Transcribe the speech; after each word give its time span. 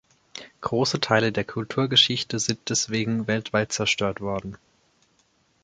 Große 0.61 0.99
Teile 0.99 1.31
der 1.31 1.43
Kulturgeschichte 1.43 2.39
sind 2.39 2.69
deswegen 2.71 3.27
weltweit 3.27 3.71
zerstört 3.71 4.19
worden. 4.19 4.57